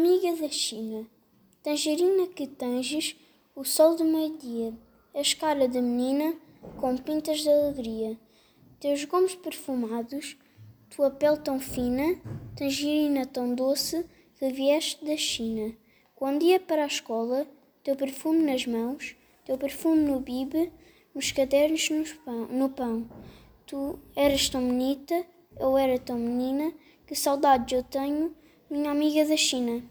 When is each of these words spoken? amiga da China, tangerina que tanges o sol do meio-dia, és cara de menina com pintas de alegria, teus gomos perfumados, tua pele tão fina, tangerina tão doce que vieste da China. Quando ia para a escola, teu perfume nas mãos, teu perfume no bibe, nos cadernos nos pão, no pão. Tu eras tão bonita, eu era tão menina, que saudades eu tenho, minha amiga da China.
amiga 0.00 0.34
da 0.34 0.48
China, 0.48 1.06
tangerina 1.62 2.26
que 2.28 2.46
tanges 2.46 3.14
o 3.54 3.62
sol 3.64 3.96
do 3.96 4.02
meio-dia, 4.02 4.72
és 5.12 5.34
cara 5.34 5.68
de 5.68 5.78
menina 5.78 6.34
com 6.80 6.96
pintas 6.96 7.40
de 7.40 7.50
alegria, 7.50 8.18
teus 8.80 9.04
gomos 9.04 9.34
perfumados, 9.34 10.38
tua 10.88 11.10
pele 11.10 11.36
tão 11.36 11.60
fina, 11.60 12.18
tangerina 12.56 13.26
tão 13.26 13.54
doce 13.54 14.06
que 14.38 14.48
vieste 14.48 15.04
da 15.04 15.18
China. 15.18 15.76
Quando 16.16 16.44
ia 16.44 16.58
para 16.58 16.84
a 16.84 16.86
escola, 16.86 17.46
teu 17.84 17.94
perfume 17.94 18.42
nas 18.42 18.64
mãos, 18.64 19.14
teu 19.44 19.58
perfume 19.58 20.00
no 20.00 20.18
bibe, 20.18 20.72
nos 21.14 21.30
cadernos 21.30 21.90
nos 21.90 22.14
pão, 22.14 22.46
no 22.46 22.70
pão. 22.70 23.06
Tu 23.66 23.98
eras 24.16 24.48
tão 24.48 24.66
bonita, 24.66 25.26
eu 25.58 25.76
era 25.76 25.98
tão 25.98 26.16
menina, 26.16 26.72
que 27.06 27.14
saudades 27.14 27.76
eu 27.76 27.84
tenho, 27.84 28.34
minha 28.70 28.90
amiga 28.92 29.24
da 29.24 29.36
China. 29.36 29.82